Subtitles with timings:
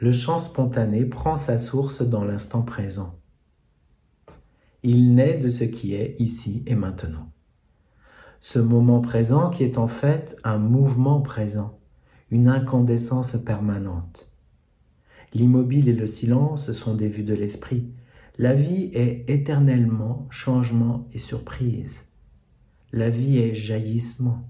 [0.00, 3.18] Le chant spontané prend sa source dans l'instant présent.
[4.84, 7.32] Il naît de ce qui est ici et maintenant.
[8.40, 11.80] Ce moment présent qui est en fait un mouvement présent,
[12.30, 14.32] une incandescence permanente.
[15.34, 17.92] L'immobile et le silence sont des vues de l'esprit.
[18.38, 22.06] La vie est éternellement changement et surprise.
[22.92, 24.48] La vie est jaillissement.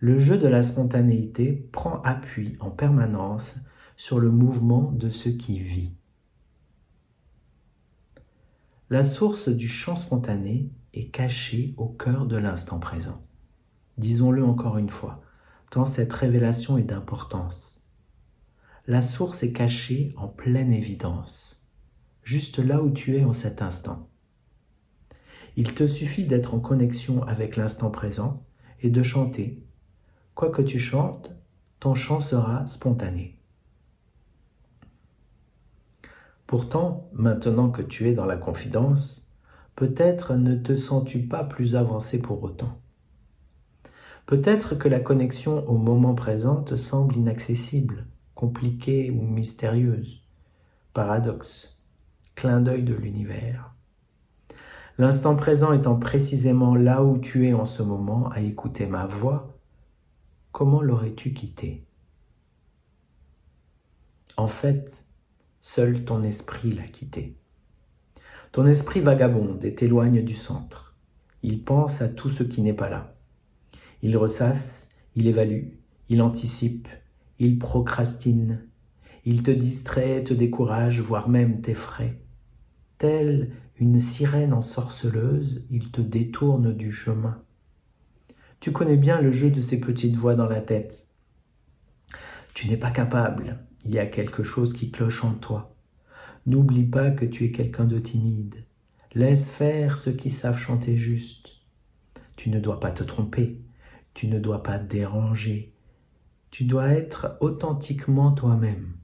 [0.00, 3.54] Le jeu de la spontanéité prend appui en permanence
[3.96, 5.92] sur le mouvement de ce qui vit.
[8.90, 13.26] La source du chant spontané est cachée au cœur de l'instant présent.
[13.98, 15.22] Disons-le encore une fois,
[15.70, 17.84] tant cette révélation est d'importance.
[18.86, 21.66] La source est cachée en pleine évidence,
[22.22, 24.08] juste là où tu es en cet instant.
[25.56, 28.44] Il te suffit d'être en connexion avec l'instant présent
[28.82, 29.64] et de chanter.
[30.34, 31.34] Quoi que tu chantes,
[31.80, 33.35] ton chant sera spontané.
[36.46, 39.34] Pourtant, maintenant que tu es dans la confidence,
[39.74, 42.78] peut-être ne te sens-tu pas plus avancé pour autant.
[44.26, 50.22] Peut-être que la connexion au moment présent te semble inaccessible, compliquée ou mystérieuse.
[50.94, 51.84] Paradoxe,
[52.34, 53.72] clin d'œil de l'univers.
[54.98, 59.58] L'instant présent étant précisément là où tu es en ce moment à écouter ma voix,
[60.52, 61.84] comment l'aurais-tu quitté?
[64.36, 65.05] En fait,
[65.68, 67.36] Seul ton esprit l'a quitté.
[68.52, 70.96] Ton esprit vagabonde et t'éloigne du centre.
[71.42, 73.16] Il pense à tout ce qui n'est pas là.
[74.00, 75.70] Il ressasse, il évalue,
[76.08, 76.86] il anticipe,
[77.40, 78.64] il procrastine.
[79.24, 82.22] Il te distrait, te décourage, voire même t'effraie.
[82.96, 87.42] Telle une sirène ensorceleuse, il te détourne du chemin.
[88.60, 91.05] Tu connais bien le jeu de ces petites voix dans la tête.
[92.56, 95.76] Tu n'es pas capable, il y a quelque chose qui cloche en toi.
[96.46, 98.64] N'oublie pas que tu es quelqu'un de timide.
[99.12, 101.60] Laisse faire ceux qui savent chanter juste.
[102.34, 103.60] Tu ne dois pas te tromper.
[104.14, 105.74] Tu ne dois pas déranger.
[106.50, 108.96] Tu dois être authentiquement toi-même.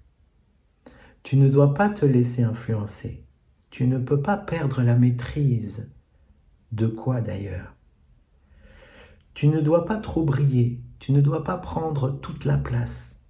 [1.22, 3.26] Tu ne dois pas te laisser influencer.
[3.68, 5.92] Tu ne peux pas perdre la maîtrise.
[6.72, 7.74] De quoi d'ailleurs?
[9.34, 10.80] Tu ne dois pas trop briller.
[11.00, 13.21] Tu ne dois pas prendre toute la place.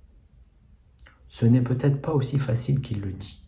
[1.32, 3.40] Ce n'est peut-être pas aussi facile qu'il le dit.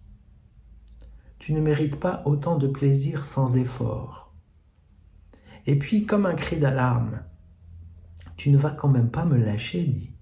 [1.38, 4.32] Tu ne mérites pas autant de plaisir sans effort.
[5.66, 7.20] Et puis, comme un cri d'alarme,
[8.38, 10.14] tu ne vas quand même pas me lâcher, dit.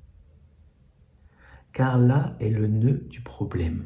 [1.73, 3.85] Car là est le nœud du problème.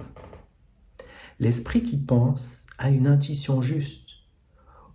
[1.38, 4.08] L'esprit qui pense a une intuition juste.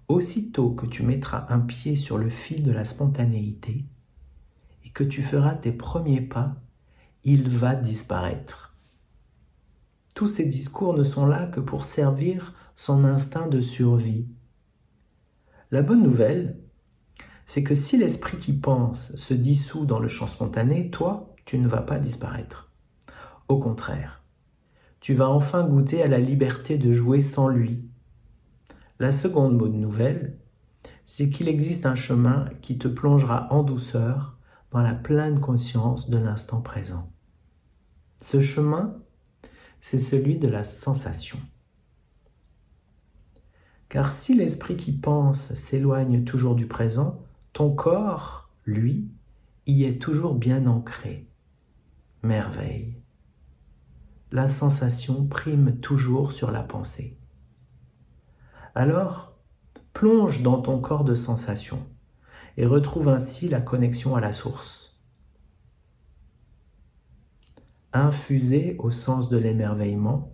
[0.07, 3.85] Aussitôt que tu mettras un pied sur le fil de la spontanéité
[4.83, 6.55] et que tu feras tes premiers pas,
[7.23, 8.70] il va disparaître.
[10.13, 14.27] Tous ces discours ne sont là que pour servir son instinct de survie.
[15.71, 16.57] La bonne nouvelle,
[17.45, 21.67] c'est que si l'esprit qui pense se dissout dans le champ spontané, toi, tu ne
[21.67, 22.71] vas pas disparaître.
[23.47, 24.23] Au contraire,
[24.99, 27.83] tu vas enfin goûter à la liberté de jouer sans lui.
[28.99, 30.37] La seconde bonne nouvelle,
[31.05, 34.37] c'est qu'il existe un chemin qui te plongera en douceur
[34.71, 37.11] dans la pleine conscience de l'instant présent.
[38.23, 38.95] Ce chemin,
[39.81, 41.39] c'est celui de la sensation.
[43.89, 47.19] Car si l'esprit qui pense s'éloigne toujours du présent,
[47.51, 49.11] ton corps, lui,
[49.67, 51.27] y est toujours bien ancré.
[52.23, 52.95] Merveille.
[54.31, 57.17] La sensation prime toujours sur la pensée.
[58.75, 59.33] Alors,
[59.91, 61.85] plonge dans ton corps de sensation
[62.55, 64.90] et retrouve ainsi la connexion à la source.
[67.93, 70.33] Infusé au sens de l'émerveillement,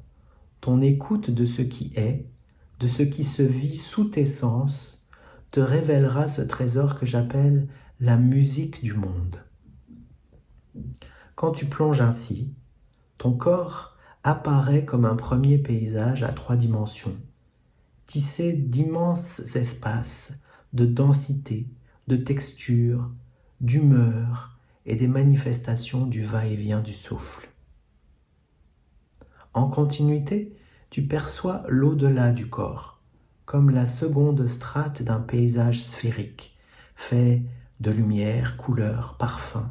[0.61, 2.27] ton écoute de ce qui est,
[2.79, 5.03] de ce qui se vit sous tes sens,
[5.51, 7.67] te révélera ce trésor que j'appelle
[7.99, 9.41] la musique du monde.
[11.35, 12.53] Quand tu plonges ainsi,
[13.17, 17.15] ton corps apparaît comme un premier paysage à trois dimensions,
[18.05, 20.33] tissé d'immenses espaces
[20.73, 21.67] de densité,
[22.07, 23.09] de texture,
[23.61, 27.46] d'humeur et des manifestations du va-et-vient du souffle.
[29.57, 30.55] En continuité,
[30.91, 33.01] tu perçois l'au-delà du corps,
[33.45, 36.55] comme la seconde strate d'un paysage sphérique,
[36.95, 37.41] fait
[37.79, 39.67] de lumière, couleurs, parfums,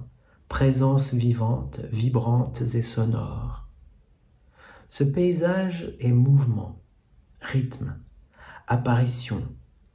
[0.48, 3.68] présences vivantes, vibrantes et sonores.
[4.90, 6.82] Ce paysage est mouvement,
[7.40, 7.96] rythme,
[8.66, 9.44] apparition,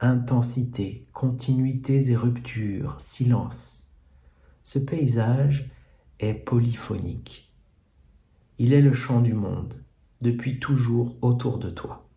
[0.00, 3.92] intensité, continuités et ruptures, silence.
[4.64, 5.70] Ce paysage
[6.18, 7.51] est polyphonique
[8.58, 9.74] Il est le chant du monde,
[10.20, 12.08] depuis toujours autour de toi.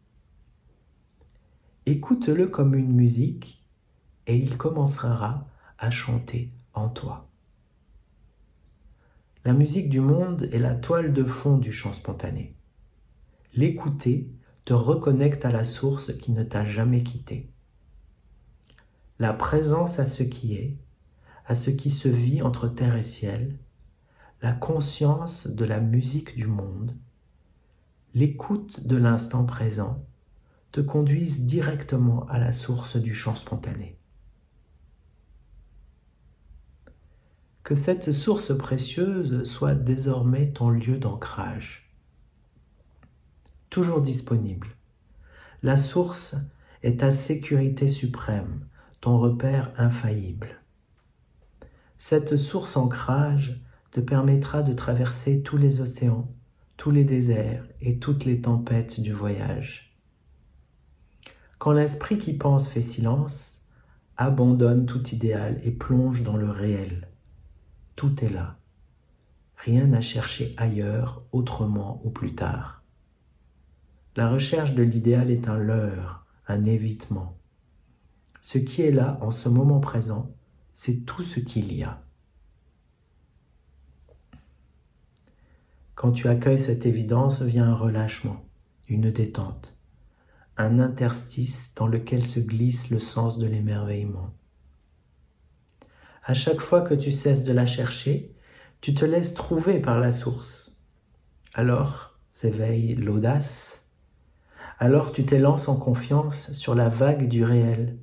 [1.86, 3.66] Écoute-le comme une musique
[4.28, 5.48] et il commencera
[5.78, 7.30] à chanter en toi.
[9.46, 12.56] La musique du monde est la toile de fond du chant spontané.
[13.54, 14.30] L'écouter
[14.66, 17.52] te reconnecte à la source qui ne t'a jamais quitté.
[19.20, 20.78] La présence à ce qui est,
[21.46, 23.60] à ce qui se vit entre terre et ciel,
[24.42, 26.96] la conscience de la musique du monde,
[28.14, 30.06] l'écoute de l'instant présent
[30.72, 33.98] te conduisent directement à la source du chant spontané.
[37.64, 41.90] Que cette source précieuse soit désormais ton lieu d'ancrage.
[43.70, 44.68] Toujours disponible.
[45.64, 46.36] La source
[46.84, 48.68] est ta sécurité suprême,
[49.02, 50.62] ton repère infaillible.
[51.98, 53.60] Cette source ancrage
[53.96, 56.30] te permettra de traverser tous les océans,
[56.76, 59.96] tous les déserts et toutes les tempêtes du voyage.
[61.60, 63.62] Quand l'esprit qui pense fait silence,
[64.18, 67.08] abandonne tout idéal et plonge dans le réel.
[67.96, 68.58] Tout est là.
[69.56, 72.84] Rien à chercher ailleurs, autrement ou plus tard.
[74.18, 77.38] La recherche de l'idéal est un leurre, un évitement.
[78.42, 80.36] Ce qui est là en ce moment présent,
[80.74, 82.05] c'est tout ce qu'il y a.
[85.96, 88.44] Quand tu accueilles cette évidence, vient un relâchement,
[88.90, 89.78] une détente,
[90.58, 94.34] un interstice dans lequel se glisse le sens de l'émerveillement.
[96.22, 98.36] À chaque fois que tu cesses de la chercher,
[98.82, 100.82] tu te laisses trouver par la source.
[101.54, 103.88] Alors s'éveille l'audace.
[104.80, 107.98] Alors tu t'élances en confiance sur la vague du réel.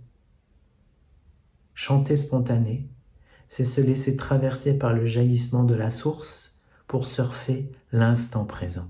[1.75, 2.89] Chanter spontané,
[3.51, 6.52] c'est se laisser traverser par le jaillissement de la source
[6.93, 8.87] pour surfer l'instant présent.